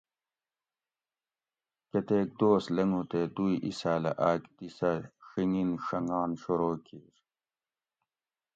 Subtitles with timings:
[1.89, 4.91] کتیک دوس لنگو تے دوئ ایساۤلہ آک دی سہ
[5.29, 7.13] ڛیگین ڛنگان شروع کِیر